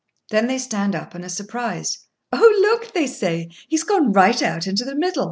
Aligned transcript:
Then 0.31 0.47
they 0.47 0.57
stand 0.57 0.95
up, 0.95 1.13
and 1.13 1.23
are 1.23 1.29
surprised. 1.29 1.99
"Oh, 2.31 2.57
look!" 2.63 2.91
they 2.95 3.05
say; 3.05 3.51
"he's 3.67 3.83
gone 3.83 4.11
right 4.13 4.41
out 4.41 4.65
into 4.65 4.83
the 4.83 4.95
middle." 4.95 5.19